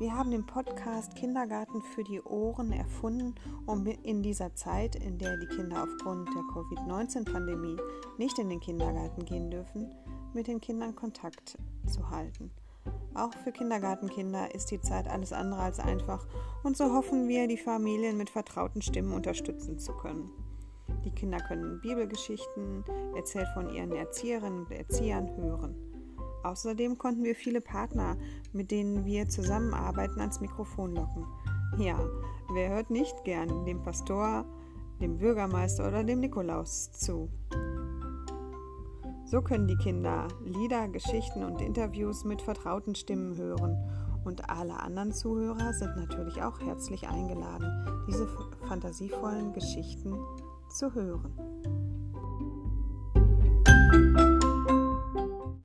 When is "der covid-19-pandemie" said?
6.34-7.76